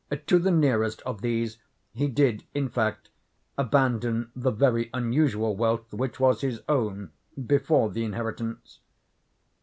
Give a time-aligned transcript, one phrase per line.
[0.25, 1.59] To the nearest of these
[1.93, 3.11] he did, in fact,
[3.55, 7.11] abandon the very unusual wealth which was his own
[7.45, 8.79] before the inheritance.